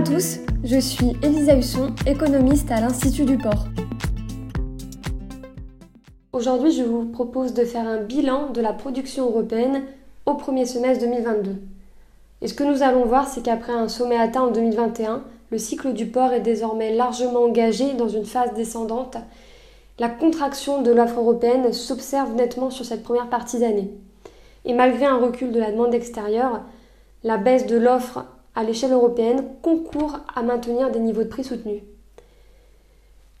[0.00, 3.66] à tous, je suis Elisa Husson, économiste à l'Institut du Port.
[6.32, 9.82] Aujourd'hui, je vous propose de faire un bilan de la production européenne
[10.24, 11.56] au premier semestre 2022.
[12.40, 15.92] Et ce que nous allons voir, c'est qu'après un sommet atteint en 2021, le cycle
[15.92, 19.18] du port est désormais largement engagé dans une phase descendante.
[19.98, 23.90] La contraction de l'offre européenne s'observe nettement sur cette première partie d'année.
[24.64, 26.62] Et malgré un recul de la demande extérieure,
[27.22, 28.24] la baisse de l'offre
[28.60, 31.82] à l'échelle européenne concourt à maintenir des niveaux de prix soutenus.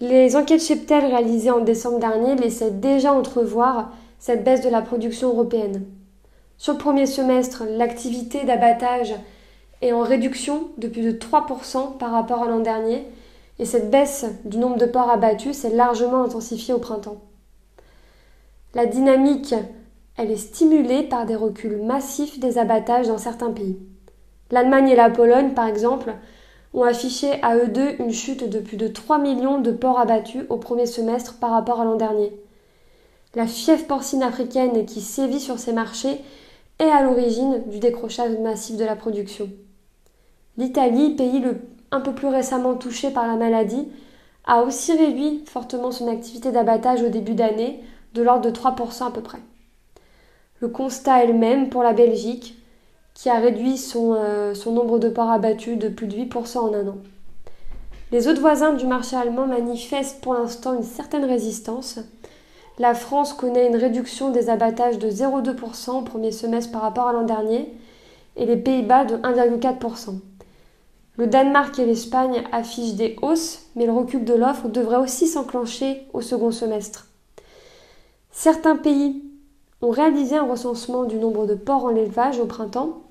[0.00, 5.28] Les enquêtes Cheptel réalisées en décembre dernier laissaient déjà entrevoir cette baisse de la production
[5.28, 5.84] européenne.
[6.56, 9.14] Sur le premier semestre, l'activité d'abattage
[9.82, 13.06] est en réduction de plus de 3% par rapport à l'an dernier,
[13.58, 17.20] et cette baisse du nombre de porcs abattus s'est largement intensifiée au printemps.
[18.74, 19.54] La dynamique,
[20.16, 23.78] elle est stimulée par des reculs massifs des abattages dans certains pays.
[24.52, 26.14] L'Allemagne et la Pologne, par exemple,
[26.74, 30.44] ont affiché à eux deux une chute de plus de 3 millions de porcs abattus
[30.50, 32.32] au premier semestre par rapport à l'an dernier.
[33.34, 36.20] La fièvre porcine africaine qui sévit sur ces marchés
[36.78, 39.48] est à l'origine du décrochage massif de la production.
[40.58, 41.42] L'Italie, pays
[41.90, 43.88] un peu plus récemment touché par la maladie,
[44.44, 49.10] a aussi réduit fortement son activité d'abattage au début d'année, de l'ordre de 3% à
[49.10, 49.38] peu près.
[50.60, 52.61] Le constat est le même pour la Belgique,
[53.14, 56.88] qui a réduit son, euh, nombre de porcs abattus de plus de 8% en un
[56.88, 56.96] an.
[58.10, 61.98] Les autres voisins du marché allemand manifestent pour l'instant une certaine résistance.
[62.78, 67.12] La France connaît une réduction des abattages de 0,2% au premier semestre par rapport à
[67.12, 67.74] l'an dernier
[68.36, 70.18] et les Pays-Bas de 1,4%.
[71.16, 76.06] Le Danemark et l'Espagne affichent des hausses, mais le recul de l'offre devrait aussi s'enclencher
[76.14, 77.06] au second semestre.
[78.30, 79.22] Certains pays
[79.82, 83.02] ont réalisé un recensement du nombre de porcs en élevage au printemps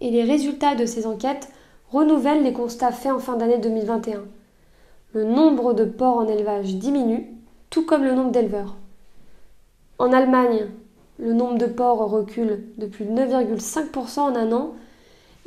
[0.00, 1.48] et les résultats de ces enquêtes
[1.90, 4.24] renouvellent les constats faits en fin d'année 2021.
[5.12, 7.32] Le nombre de porcs en élevage diminue,
[7.70, 8.74] tout comme le nombre d'éleveurs.
[9.98, 10.66] En Allemagne,
[11.18, 14.74] le nombre de porcs recule de plus de 9,5% en un an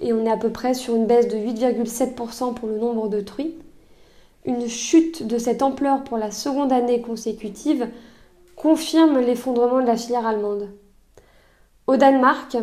[0.00, 3.20] et on est à peu près sur une baisse de 8,7% pour le nombre de
[3.20, 3.54] truies.
[4.44, 7.88] Une chute de cette ampleur pour la seconde année consécutive
[8.66, 10.70] confirme l'effondrement de la filière allemande.
[11.86, 12.56] Au Danemark,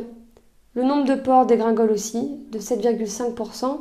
[0.73, 3.79] le nombre de porcs dégringole aussi, de 7,5%,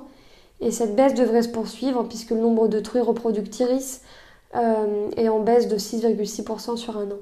[0.60, 4.02] et cette baisse devrait se poursuivre puisque le nombre de truies reproductrices
[4.54, 7.18] euh, est en baisse de 6,6% sur un an.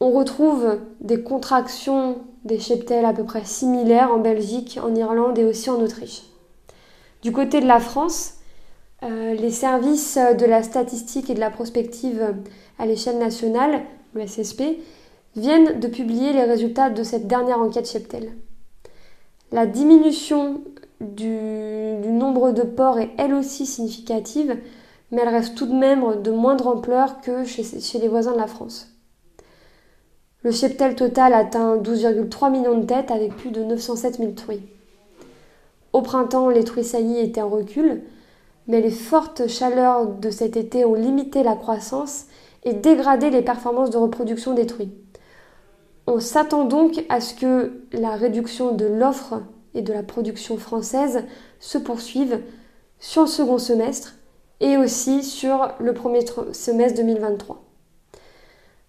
[0.00, 5.44] On retrouve des contractions des cheptels à peu près similaires en Belgique, en Irlande et
[5.44, 6.22] aussi en Autriche.
[7.20, 8.37] Du côté de la France,
[9.02, 12.34] euh, les services de la statistique et de la prospective
[12.78, 13.82] à l'échelle nationale,
[14.14, 14.62] le SSP,
[15.36, 18.32] viennent de publier les résultats de cette dernière enquête Cheptel.
[19.52, 20.62] La diminution
[21.00, 21.38] du,
[22.10, 24.56] nombre de porcs est elle aussi significative,
[25.10, 28.38] mais elle reste tout de même de moindre ampleur que chez, chez les voisins de
[28.38, 28.88] la France.
[30.42, 34.62] Le cheptel total atteint 12,3 millions de têtes avec plus de 907 000 truies.
[35.92, 38.02] Au printemps, les truies saillies étaient en recul,
[38.68, 42.26] mais les fortes chaleurs de cet été ont limité la croissance
[42.64, 44.66] et dégradé les performances de reproduction des.
[46.06, 49.42] On s'attend donc à ce que la réduction de l'offre
[49.74, 51.24] et de la production française
[51.60, 52.40] se poursuive
[52.98, 54.14] sur le second semestre
[54.60, 56.20] et aussi sur le premier
[56.52, 57.62] semestre 2023.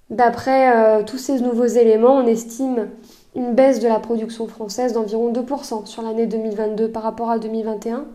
[0.10, 2.90] D'après euh, tous ces nouveaux éléments, on estime
[3.36, 8.06] une baisse de la production française d'environ 2% sur l'année 2022 par rapport à 2021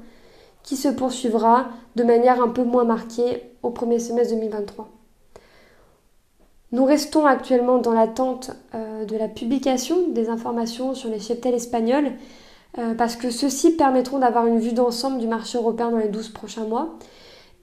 [0.64, 4.88] qui se poursuivra de manière un peu moins marquée au premier semestre 2023.
[6.72, 12.10] Nous restons actuellement dans l'attente euh, de la publication des informations sur les cheptels espagnols
[12.78, 16.30] euh, parce que ceux-ci permettront d'avoir une vue d'ensemble du marché européen dans les 12
[16.30, 16.96] prochains mois.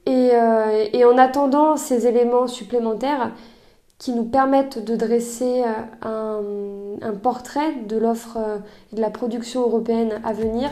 [0.06, 3.32] Et, euh, et, en attendant ces éléments supplémentaires
[3.98, 5.64] qui nous permettent de dresser
[6.02, 8.40] un portrait de l'offre
[8.92, 10.72] et de la production européenne à venir,